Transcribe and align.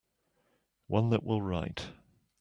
One 0.87 1.11
that 1.11 1.23
will 1.23 1.43
write. 1.43 1.85